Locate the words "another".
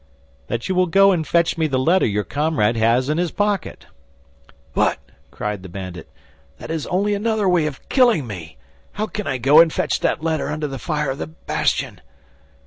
7.13-7.47